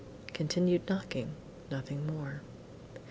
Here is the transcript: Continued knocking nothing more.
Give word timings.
Continued 0.33 0.89
knocking 0.89 1.35
nothing 1.69 2.07
more. 2.07 2.41